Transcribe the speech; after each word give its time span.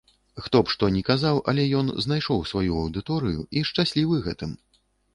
Хто 0.45 0.61
б 0.67 0.71
што 0.73 0.89
ні 0.95 1.03
казаў, 1.09 1.37
але 1.53 1.67
ён 1.81 1.93
знайшоў 2.07 2.43
сваю 2.55 2.83
аўдыторыю 2.83 3.49
і 3.57 3.67
шчаслівы 3.73 4.15
гэтым. 4.29 4.61